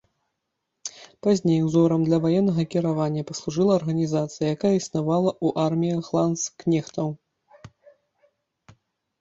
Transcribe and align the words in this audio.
Пазней 1.25 1.59
узорам 1.67 2.01
для 2.07 2.17
ваеннага 2.23 2.63
кіравання 2.73 3.21
паслужыла 3.31 3.77
арганізацыя, 3.81 4.45
якая 4.55 4.73
існавала 4.81 5.29
ў 5.45 5.69
арміях 5.69 6.05
ландскнехтаў. 6.19 7.07